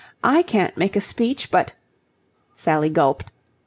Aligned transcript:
I 0.23 0.41
can't 0.41 0.75
make 0.77 0.95
a 0.95 0.99
speech, 1.01 1.51
but..." 1.51 1.73
Sally 2.57 2.89
gulped 2.89 3.31